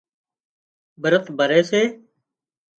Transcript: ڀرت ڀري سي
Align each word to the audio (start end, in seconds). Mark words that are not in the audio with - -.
ڀرت 1.01 1.25
ڀري 1.37 1.59
سي 1.69 1.81